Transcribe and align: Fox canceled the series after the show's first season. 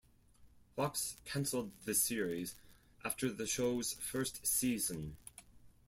Fox 0.75 1.17
canceled 1.25 1.73
the 1.85 1.93
series 1.93 2.55
after 3.05 3.31
the 3.31 3.45
show's 3.45 3.93
first 4.01 4.47
season. 4.47 5.15